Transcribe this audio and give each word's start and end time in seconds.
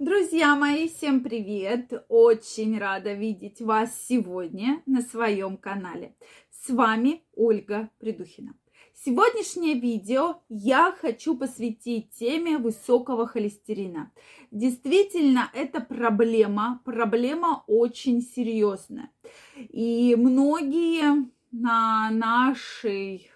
Друзья 0.00 0.56
мои, 0.56 0.88
всем 0.88 1.22
привет! 1.22 2.04
Очень 2.08 2.78
рада 2.78 3.12
видеть 3.12 3.60
вас 3.60 3.96
сегодня 4.08 4.82
на 4.86 5.02
своем 5.02 5.56
канале. 5.56 6.16
С 6.50 6.68
вами 6.68 7.22
Ольга 7.36 7.90
Придухина. 8.00 8.56
Сегодняшнее 8.92 9.78
видео 9.78 10.42
я 10.48 10.92
хочу 11.00 11.38
посвятить 11.38 12.10
теме 12.10 12.58
высокого 12.58 13.28
холестерина. 13.28 14.10
Действительно, 14.50 15.48
это 15.54 15.80
проблема, 15.80 16.82
проблема 16.84 17.62
очень 17.68 18.20
серьезная. 18.20 19.12
И 19.56 20.16
многие 20.16 21.30
на 21.52 22.10
нашей, 22.10 23.30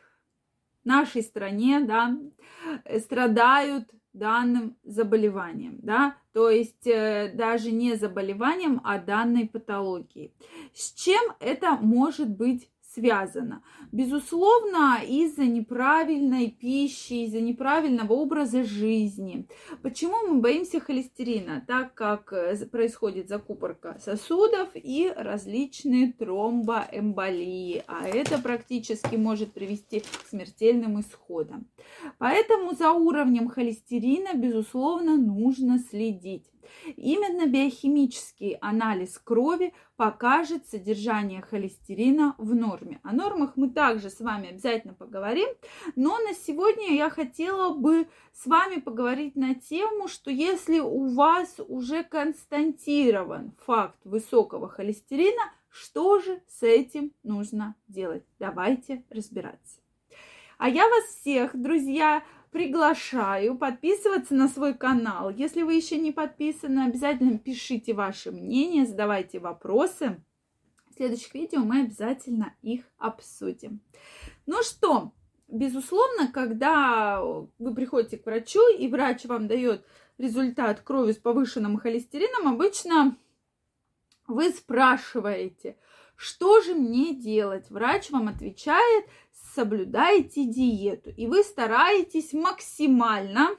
нашей 0.83 1.23
стране 1.23 1.85
да, 1.85 2.19
страдают 2.99 3.89
данным 4.19 4.77
заболеванием, 4.85 5.79
да, 5.83 6.17
то 6.33 6.51
есть 6.51 6.87
э, 6.87 7.33
даже 7.35 7.71
не 7.71 7.95
заболеванием, 7.95 8.81
а 8.85 8.99
данной 8.99 9.49
патологией. 9.49 10.33
С 10.75 10.93
чем 10.93 11.23
это 11.41 11.77
может 11.77 12.29
быть 12.29 12.69
связано. 12.95 13.63
Безусловно, 13.93 15.01
из-за 15.07 15.45
неправильной 15.45 16.51
пищи, 16.51 17.25
из-за 17.25 17.41
неправильного 17.41 18.13
образа 18.13 18.65
жизни. 18.65 19.47
Почему 19.83 20.17
мы 20.27 20.41
боимся 20.41 20.81
холестерина? 20.81 21.65
Так 21.67 21.95
как 21.95 22.33
э, 22.33 22.57
происходит 22.67 23.29
закупорка 23.29 23.99
сосудов 23.99 24.71
и 24.75 25.13
различные 25.15 26.13
тромбоэмболии, 26.13 27.85
а 27.87 28.09
это 28.09 28.39
практически 28.39 29.17
может 29.17 29.53
привести 29.53 30.01
к 30.01 30.05
смертельным 30.29 31.01
исходам. 31.01 31.67
Поэтому 32.19 32.75
за 32.75 32.93
уровнем 32.93 33.49
холестерина, 33.49 34.35
безусловно, 34.35 35.17
нужно 35.17 35.79
следить. 35.79 36.45
Именно 36.97 37.47
биохимический 37.47 38.57
анализ 38.61 39.19
крови 39.19 39.73
покажет 39.97 40.67
содержание 40.67 41.43
холестерина 41.43 42.35
в 42.39 42.55
норме. 42.55 43.01
О 43.03 43.13
нормах 43.13 43.53
мы 43.57 43.71
также 43.71 44.11
с 44.11 44.21
вами 44.21 44.51
обязательно 44.51 44.95
поговорим, 44.95 45.49
но 45.97 46.19
на 46.19 46.35
сегодня 46.35 46.95
я 46.95 47.11
хотела 47.11 47.75
бы 47.75 48.09
с 48.33 48.47
вами 48.47 48.81
поговорить 48.81 49.37
на 49.37 49.55
тему, 49.55 50.09
что 50.09 50.31
если 50.31 50.79
у 50.79 51.09
вас 51.15 51.57
уже 51.67 52.05
констатирован 52.05 53.53
факт 53.65 53.99
высокого 54.05 54.69
холестерина, 54.69 55.53
что 55.69 56.19
же 56.19 56.41
с 56.49 56.63
этим 56.63 57.13
нужно 57.23 57.75
делать? 57.89 58.25
Давайте 58.39 59.05
разбираться. 59.11 59.81
А 60.59 60.69
я 60.69 60.89
вас 60.89 61.05
всех, 61.05 61.55
друзья, 61.55 62.25
приглашаю 62.51 63.57
подписываться 63.57 64.35
на 64.35 64.49
свой 64.49 64.75
канал. 64.75 65.31
Если 65.31 65.63
вы 65.63 65.75
еще 65.75 65.99
не 65.99 66.13
подписаны, 66.13 66.81
обязательно 66.81 67.39
пишите 67.39 67.95
ваше 67.95 68.31
мнение, 68.31 68.87
задавайте 68.87 69.39
вопросы. 69.39 70.21
В 70.91 70.95
следующих 70.95 71.35
видео 71.35 71.61
мы 71.61 71.83
обязательно 71.83 72.55
их 72.63 72.85
обсудим. 72.99 73.81
Ну 74.47 74.63
что, 74.63 75.13
безусловно, 75.47 76.33
когда 76.33 77.23
вы 77.23 77.75
приходите 77.75 78.19
к 78.19 78.27
врачу, 78.27 78.61
и 78.77 78.89
врач 78.89 79.25
вам 79.27 79.47
дает 79.47 79.85
результат 80.17 80.81
крови 80.81 81.13
с 81.13 81.17
повышенным 81.17 81.79
холестерином, 81.79 82.49
обычно 82.49 83.17
вы 84.27 84.51
спрашиваете, 84.51 85.77
что 86.17 86.61
же 86.61 86.75
мне 86.75 87.15
делать? 87.15 87.71
Врач 87.71 88.11
вам 88.11 88.27
отвечает, 88.27 89.07
соблюдаете 89.55 90.45
диету. 90.45 91.11
И 91.11 91.27
вы 91.27 91.43
стараетесь 91.43 92.33
максимально 92.33 93.51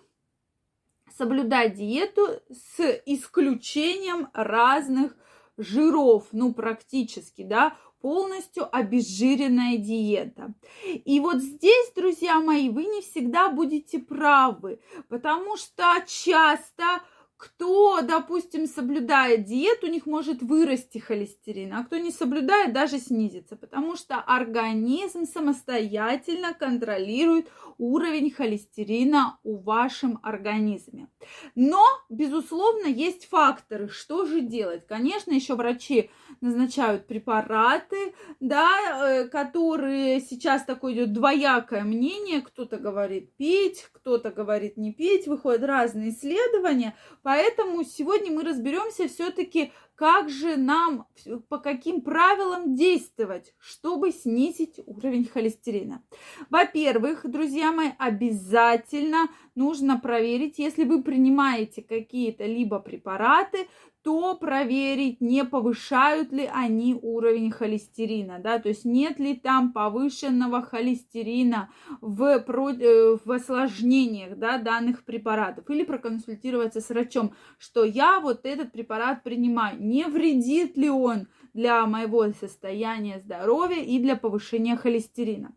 соблюдать 1.18 1.76
диету 1.76 2.42
с 2.50 3.02
исключением 3.06 4.30
разных 4.34 5.16
жиров, 5.58 6.28
ну 6.32 6.54
практически, 6.54 7.44
да, 7.44 7.76
полностью 8.02 8.74
обезжиренная 8.74 9.78
диета. 9.78 10.54
И 10.86 11.20
вот 11.20 11.42
здесь, 11.42 11.92
друзья 11.96 12.40
мои, 12.40 12.70
вы 12.70 12.86
не 12.86 13.02
всегда 13.02 13.50
будете 13.50 14.00
правы, 14.00 14.80
потому 15.10 15.58
что 15.58 15.84
часто 16.08 17.02
кто, 17.40 18.02
допустим, 18.02 18.68
соблюдает 18.68 19.46
диету, 19.46 19.88
у 19.88 19.90
них 19.90 20.06
может 20.06 20.42
вырасти 20.42 20.98
холестерин, 20.98 21.74
а 21.74 21.86
кто 21.86 21.98
не 21.98 22.12
соблюдает, 22.12 22.74
даже 22.74 23.00
снизится, 23.00 23.56
потому 23.56 23.96
что 23.96 24.18
организм 24.18 25.26
самостоятельно 25.26 26.54
контролирует 26.54 27.50
уровень 27.78 28.30
холестерина 28.30 29.40
у 29.44 29.56
вашем 29.56 30.20
организме. 30.22 31.08
Но, 31.56 31.82
безусловно, 32.10 32.88
есть 32.88 33.30
факторы, 33.30 33.88
что 33.88 34.26
же 34.26 34.42
делать. 34.42 34.86
Конечно, 34.86 35.32
еще 35.32 35.56
врачи 35.56 36.10
назначают 36.42 37.08
препараты, 37.08 38.14
да, 38.42 38.70
э, 39.08 39.30
которые 39.30 40.20
сейчас 40.20 40.66
такое 40.66 40.94
идет 40.94 41.14
двоякое 41.14 41.84
мнение, 41.86 42.42
кто-то 42.42 42.78
говорит 42.78 43.34
пить, 43.38 43.88
кто-то 43.94 44.32
говорит 44.32 44.76
не 44.76 44.92
пить, 44.92 45.28
выходят 45.28 45.64
разные 45.64 46.10
исследования, 46.10 46.98
поэтому 47.30 47.84
сегодня 47.84 48.32
мы 48.32 48.44
разберемся 48.44 49.08
все-таки, 49.08 49.72
как 50.00 50.30
же 50.30 50.56
нам, 50.56 51.08
по 51.50 51.58
каким 51.58 52.00
правилам 52.00 52.74
действовать, 52.74 53.54
чтобы 53.60 54.12
снизить 54.12 54.80
уровень 54.86 55.26
холестерина. 55.26 56.02
Во-первых, 56.50 57.30
друзья 57.30 57.74
мои, 57.74 57.90
обязательно 57.98 59.28
нужно 59.56 60.00
проверить, 60.00 60.58
если 60.58 60.86
вы 60.86 61.04
принимаете 61.04 61.82
какие-то 61.82 62.46
либо 62.46 62.80
препараты, 62.80 63.68
то 64.02 64.36
проверить, 64.36 65.20
не 65.20 65.44
повышают 65.44 66.32
ли 66.32 66.50
они 66.52 66.98
уровень 67.02 67.52
холестерина, 67.52 68.40
да, 68.40 68.58
то 68.58 68.70
есть 68.70 68.86
нет 68.86 69.20
ли 69.20 69.36
там 69.36 69.74
повышенного 69.74 70.62
холестерина 70.62 71.70
в, 72.00 72.24
э, 72.24 73.18
в 73.24 73.32
осложнениях, 73.32 74.38
да, 74.38 74.58
данных 74.58 75.04
препаратов, 75.04 75.70
или 75.70 75.84
проконсультироваться 75.84 76.80
с 76.80 76.90
врачом, 76.90 77.34
что 77.58 77.84
я 77.84 78.22
вот 78.22 78.46
этот 78.46 78.72
препарат 78.72 79.22
принимаю, 79.24 79.84
не 79.90 80.06
вредит 80.06 80.78
ли 80.78 80.90
он 80.90 81.28
для 81.54 81.86
моего 81.86 82.32
состояния 82.32 83.20
здоровья 83.20 83.82
и 83.82 84.00
для 84.00 84.16
повышения 84.16 84.78
холестерина. 84.78 85.52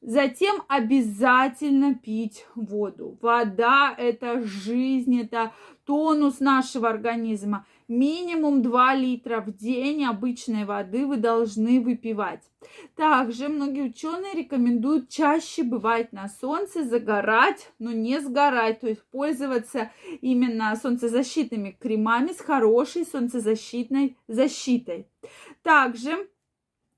Затем 0.00 0.62
обязательно 0.68 1.94
пить 1.94 2.46
воду. 2.54 3.18
Вода– 3.22 3.94
это 3.98 4.42
жизнь, 4.42 5.18
это 5.20 5.52
тонус 5.84 6.40
нашего 6.40 6.88
организма. 6.88 7.66
Минимум 7.86 8.62
2 8.62 8.94
литра 8.94 9.40
в 9.42 9.54
день 9.54 10.04
обычной 10.04 10.64
воды 10.64 11.06
вы 11.06 11.18
должны 11.18 11.80
выпивать. 11.80 12.42
Также 12.96 13.48
многие 13.48 13.82
ученые 13.82 14.32
рекомендуют 14.32 15.10
чаще 15.10 15.64
бывать 15.64 16.10
на 16.12 16.28
солнце, 16.28 16.84
загорать, 16.84 17.72
но 17.78 17.92
не 17.92 18.20
сгорать, 18.20 18.80
то 18.80 18.88
есть 18.88 19.04
пользоваться 19.10 19.90
именно 20.22 20.74
солнцезащитными 20.76 21.76
кремами 21.78 22.32
с 22.32 22.40
хорошей 22.40 23.04
солнцезащитной 23.04 24.16
защитой. 24.28 25.06
Также 25.62 26.26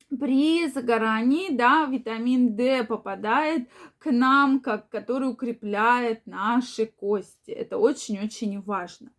при 0.09 0.69
загорании, 0.69 1.51
да, 1.51 1.87
витамин 1.87 2.55
D 2.55 2.85
попадает 2.85 3.69
к 3.99 4.13
нам, 4.13 4.61
как, 4.61 4.89
который 4.89 5.29
укрепляет 5.31 6.25
наши 6.27 6.87
кости. 6.87 7.51
Это 7.51 7.77
очень-очень 7.77 8.61
важно. 8.61 9.11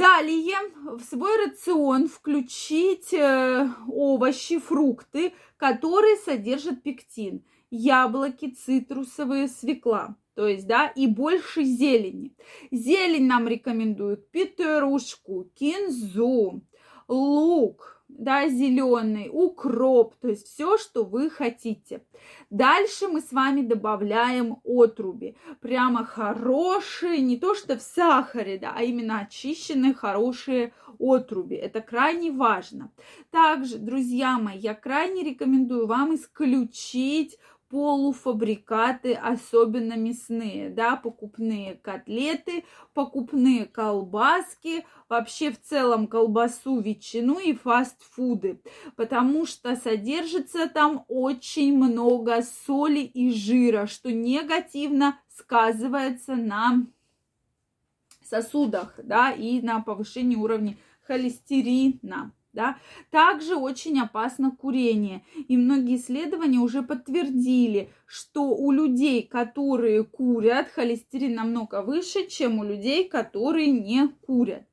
Далее 0.00 0.56
в 0.82 1.02
свой 1.02 1.44
рацион 1.44 2.08
включить 2.08 3.12
э, 3.12 3.68
овощи, 3.86 4.58
фрукты, 4.58 5.34
которые 5.58 6.16
содержат 6.16 6.82
пектин. 6.82 7.44
Яблоки, 7.70 8.48
цитрусовые, 8.48 9.46
свекла. 9.46 10.16
То 10.34 10.48
есть, 10.48 10.66
да, 10.66 10.86
и 10.86 11.06
больше 11.06 11.64
зелени. 11.64 12.34
Зелень 12.70 13.26
нам 13.26 13.46
рекомендуют 13.46 14.30
петрушку, 14.30 15.50
кинзу, 15.54 16.62
лук, 17.06 17.99
да, 18.18 18.48
зеленый, 18.48 19.28
укроп, 19.32 20.14
то 20.16 20.28
есть 20.28 20.46
все, 20.46 20.78
что 20.78 21.04
вы 21.04 21.30
хотите. 21.30 22.02
Дальше 22.50 23.08
мы 23.08 23.20
с 23.20 23.32
вами 23.32 23.62
добавляем 23.62 24.58
отруби. 24.64 25.36
Прямо 25.60 26.04
хорошие, 26.04 27.20
не 27.20 27.36
то 27.36 27.54
что 27.54 27.76
в 27.76 27.82
сахаре, 27.82 28.58
да, 28.58 28.74
а 28.76 28.82
именно 28.82 29.20
очищенные 29.20 29.94
хорошие 29.94 30.72
отруби. 30.98 31.56
Это 31.56 31.80
крайне 31.80 32.30
важно. 32.30 32.90
Также, 33.30 33.78
друзья 33.78 34.38
мои, 34.38 34.58
я 34.58 34.74
крайне 34.74 35.22
рекомендую 35.22 35.86
вам 35.86 36.14
исключить 36.14 37.38
полуфабрикаты, 37.70 39.14
особенно 39.14 39.96
мясные, 39.96 40.70
да, 40.70 40.96
покупные 40.96 41.76
котлеты, 41.76 42.64
покупные 42.94 43.64
колбаски, 43.64 44.84
вообще 45.08 45.52
в 45.52 45.60
целом 45.62 46.08
колбасу, 46.08 46.80
ветчину 46.80 47.38
и 47.38 47.54
фастфуды, 47.54 48.60
потому 48.96 49.46
что 49.46 49.76
содержится 49.76 50.68
там 50.68 51.04
очень 51.08 51.76
много 51.76 52.42
соли 52.42 53.00
и 53.00 53.32
жира, 53.32 53.86
что 53.86 54.12
негативно 54.12 55.20
сказывается 55.28 56.34
на 56.34 56.86
сосудах, 58.24 58.94
да, 59.02 59.30
и 59.30 59.62
на 59.62 59.80
повышение 59.80 60.38
уровня 60.38 60.76
холестерина. 61.06 62.32
Да? 62.60 62.76
Также 63.10 63.54
очень 63.56 63.98
опасно 64.00 64.50
курение. 64.50 65.24
И 65.48 65.56
многие 65.56 65.96
исследования 65.96 66.58
уже 66.58 66.82
подтвердили, 66.82 67.88
что 68.04 68.50
у 68.50 68.70
людей, 68.70 69.22
которые 69.22 70.04
курят, 70.04 70.68
холестерин 70.68 71.36
намного 71.36 71.80
выше, 71.80 72.26
чем 72.26 72.58
у 72.58 72.64
людей, 72.64 73.08
которые 73.08 73.70
не 73.70 74.08
курят. 74.26 74.64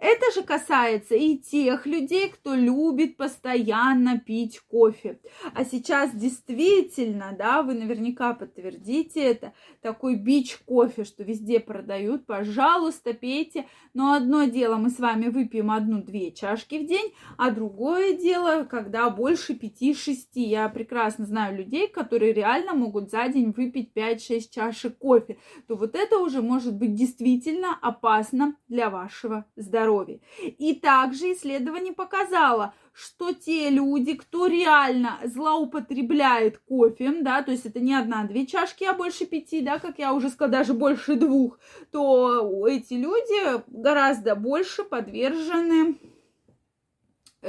Это 0.00 0.32
же 0.32 0.42
касается 0.42 1.16
и 1.16 1.36
тех 1.36 1.84
людей, 1.84 2.28
кто 2.28 2.54
любит 2.54 3.16
постоянно 3.16 4.18
пить 4.20 4.60
кофе. 4.60 5.18
А 5.54 5.64
сейчас 5.64 6.14
действительно, 6.14 7.34
да, 7.36 7.62
вы 7.62 7.74
наверняка 7.74 8.32
подтвердите 8.34 9.20
это, 9.20 9.52
такой 9.82 10.14
бич 10.14 10.56
кофе, 10.58 11.02
что 11.02 11.24
везде 11.24 11.58
продают, 11.58 12.26
пожалуйста, 12.26 13.12
пейте. 13.12 13.66
Но 13.92 14.12
одно 14.12 14.44
дело, 14.44 14.76
мы 14.76 14.90
с 14.90 15.00
вами 15.00 15.28
выпьем 15.28 15.72
одну-две 15.72 16.30
чашки 16.30 16.76
в 16.76 16.86
день, 16.86 17.12
а 17.36 17.50
другое 17.50 18.12
дело, 18.12 18.62
когда 18.64 19.10
больше 19.10 19.54
пяти-шести. 19.54 20.42
Я 20.42 20.68
прекрасно 20.68 21.26
знаю 21.26 21.58
людей, 21.58 21.88
которые 21.88 22.32
реально 22.32 22.74
могут 22.74 23.10
за 23.10 23.26
день 23.28 23.50
выпить 23.50 23.90
5-6 23.96 24.42
чашек 24.48 24.96
кофе. 24.96 25.38
То 25.66 25.74
вот 25.74 25.96
это 25.96 26.18
уже 26.18 26.40
может 26.40 26.76
быть 26.76 26.94
действительно 26.94 27.76
опасно 27.82 28.54
для 28.68 28.90
вашего 28.90 29.44
здоровья. 29.56 29.87
И 30.40 30.74
также 30.74 31.32
исследование 31.32 31.92
показало, 31.92 32.74
что 32.92 33.32
те 33.32 33.70
люди, 33.70 34.14
кто 34.14 34.46
реально 34.46 35.18
злоупотребляет 35.24 36.58
кофе, 36.58 37.22
да, 37.22 37.42
то 37.42 37.52
есть 37.52 37.66
это 37.66 37.80
не 37.80 37.94
одна-две 37.94 38.46
чашки, 38.46 38.84
а 38.84 38.94
больше 38.94 39.24
пяти, 39.24 39.60
да, 39.60 39.78
как 39.78 39.98
я 39.98 40.12
уже 40.12 40.30
сказала, 40.30 40.52
даже 40.52 40.74
больше 40.74 41.16
двух, 41.16 41.58
то 41.92 42.66
эти 42.66 42.94
люди 42.94 43.62
гораздо 43.68 44.34
больше 44.34 44.82
подвержены 44.82 45.96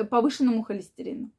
повышенному 0.10 0.64
холестерину. 0.64 1.32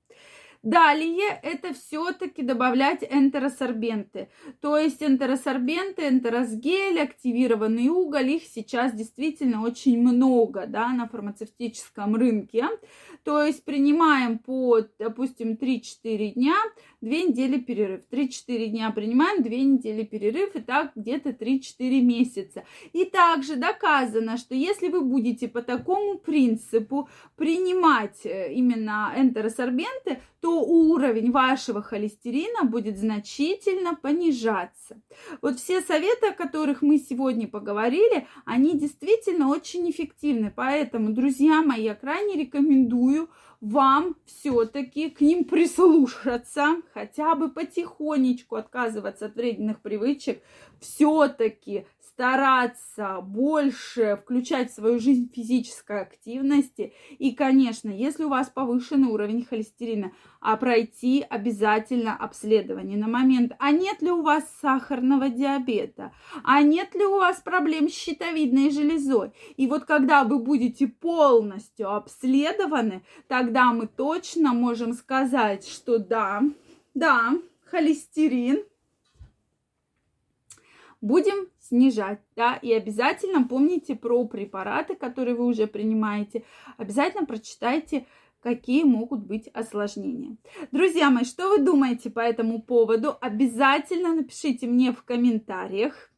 Далее 0.62 1.40
это 1.42 1.72
все-таки 1.72 2.42
добавлять 2.42 3.02
энтеросорбенты. 3.02 4.28
То 4.60 4.76
есть 4.76 5.02
энтеросорбенты, 5.02 6.06
энтеросгель, 6.06 7.00
активированный 7.00 7.88
уголь, 7.88 8.32
их 8.32 8.42
сейчас 8.44 8.92
действительно 8.92 9.62
очень 9.62 9.98
много 9.98 10.66
да, 10.66 10.88
на 10.92 11.08
фармацевтическом 11.08 12.14
рынке. 12.14 12.66
То 13.24 13.42
есть 13.42 13.64
принимаем 13.64 14.38
по, 14.38 14.80
допустим, 14.98 15.52
3-4 15.52 16.32
дня, 16.32 16.56
2 17.00 17.10
недели 17.10 17.58
перерыв. 17.58 18.02
3-4 18.10 18.66
дня 18.66 18.90
принимаем, 18.90 19.42
2 19.42 19.50
недели 19.50 20.04
перерыв, 20.04 20.54
и 20.54 20.60
так 20.60 20.92
где-то 20.94 21.30
3-4 21.30 22.00
месяца. 22.00 22.64
И 22.92 23.04
также 23.04 23.56
доказано, 23.56 24.36
что 24.36 24.54
если 24.54 24.88
вы 24.88 25.00
будете 25.00 25.48
по 25.48 25.62
такому 25.62 26.18
принципу 26.18 27.08
принимать 27.36 28.24
э, 28.24 28.52
именно 28.52 29.12
энтеросорбенты, 29.16 30.18
то 30.40 30.62
уровень 30.62 31.32
вашего 31.32 31.82
холестерина 31.82 32.64
будет 32.64 32.98
значительно 32.98 33.94
понижаться. 33.94 35.00
Вот 35.42 35.58
все 35.58 35.82
советы, 35.82 36.28
о 36.28 36.32
которых 36.32 36.82
мы 36.82 36.98
сегодня 36.98 37.46
поговорили, 37.46 38.26
они 38.46 38.78
действительно 38.78 39.48
очень 39.48 39.90
эффективны. 39.90 40.52
Поэтому, 40.54 41.10
друзья 41.12 41.62
мои, 41.62 41.84
я 41.84 41.94
крайне 41.94 42.36
рекомендую 42.36 43.28
вам 43.60 44.16
все-таки 44.24 45.10
к 45.10 45.20
ним 45.20 45.44
прислушаться, 45.44 46.76
хотя 46.94 47.34
бы 47.34 47.50
потихонечку 47.50 48.56
отказываться 48.56 49.26
от 49.26 49.34
вредных 49.34 49.80
привычек, 49.80 50.42
все-таки 50.80 51.86
стараться 52.20 53.20
больше 53.22 54.18
включать 54.20 54.70
в 54.70 54.74
свою 54.74 54.98
жизнь 54.98 55.30
физической 55.34 56.02
активности. 56.02 56.92
И, 57.18 57.32
конечно, 57.32 57.88
если 57.88 58.24
у 58.24 58.28
вас 58.28 58.48
повышенный 58.48 59.08
уровень 59.08 59.46
холестерина, 59.46 60.12
а 60.40 60.56
пройти 60.56 61.24
обязательно 61.28 62.14
обследование 62.16 62.98
на 62.98 63.08
момент, 63.08 63.52
а 63.58 63.70
нет 63.72 64.02
ли 64.02 64.10
у 64.10 64.22
вас 64.22 64.44
сахарного 64.60 65.30
диабета, 65.30 66.12
а 66.44 66.62
нет 66.62 66.94
ли 66.94 67.04
у 67.04 67.18
вас 67.18 67.40
проблем 67.40 67.88
с 67.88 67.94
щитовидной 67.94 68.70
железой. 68.70 69.32
И 69.56 69.66
вот 69.66 69.84
когда 69.84 70.24
вы 70.24 70.40
будете 70.40 70.88
полностью 70.88 71.90
обследованы, 71.90 73.02
тогда 73.50 73.72
мы 73.72 73.88
точно 73.88 74.52
можем 74.52 74.92
сказать, 74.92 75.66
что 75.66 75.98
да, 75.98 76.40
да, 76.94 77.32
холестерин 77.64 78.62
будем 81.00 81.48
снижать, 81.58 82.20
да, 82.36 82.54
и 82.54 82.72
обязательно 82.72 83.42
помните 83.42 83.96
про 83.96 84.24
препараты, 84.24 84.94
которые 84.94 85.34
вы 85.34 85.46
уже 85.46 85.66
принимаете, 85.66 86.44
обязательно 86.76 87.26
прочитайте 87.26 88.06
какие 88.40 88.84
могут 88.84 89.26
быть 89.26 89.48
осложнения. 89.48 90.36
Друзья 90.70 91.10
мои, 91.10 91.24
что 91.24 91.48
вы 91.48 91.58
думаете 91.58 92.08
по 92.08 92.20
этому 92.20 92.62
поводу? 92.62 93.16
Обязательно 93.20 94.14
напишите 94.14 94.68
мне 94.68 94.92
в 94.92 95.02
комментариях. 95.02 96.09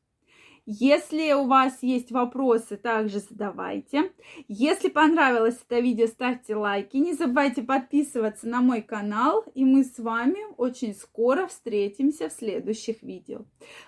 Если 0.64 1.32
у 1.32 1.46
вас 1.48 1.82
есть 1.82 2.12
вопросы, 2.12 2.76
также 2.76 3.18
задавайте. 3.18 4.12
Если 4.46 4.88
понравилось 4.88 5.58
это 5.68 5.80
видео, 5.80 6.06
ставьте 6.06 6.54
лайки. 6.54 6.98
Не 6.98 7.14
забывайте 7.14 7.62
подписываться 7.62 8.46
на 8.46 8.60
мой 8.60 8.80
канал. 8.80 9.44
И 9.54 9.64
мы 9.64 9.82
с 9.82 9.98
вами 9.98 10.38
очень 10.56 10.94
скоро 10.94 11.48
встретимся 11.48 12.28
в 12.28 12.32
следующих 12.32 13.02
видео. 13.02 13.44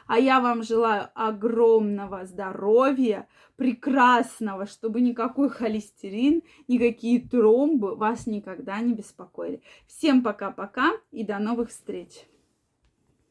А 0.09 0.19
я 0.19 0.41
вам 0.41 0.65
желаю 0.65 1.11
огромного 1.15 2.26
здоровья, 2.26 3.29
прекрасного, 3.55 4.67
чтобы 4.67 5.00
никакой 5.00 5.50
холестерин, 5.50 6.43
никакие 6.67 7.20
тромбы 7.20 7.94
вас 7.94 8.27
никогда 8.27 8.81
не 8.81 8.94
беспокоили. 8.94 9.62
Всем 9.87 10.25
пока-пока 10.25 10.91
и 11.12 11.23
до 11.23 11.38
новых 11.38 11.70
встреч! 11.70 12.27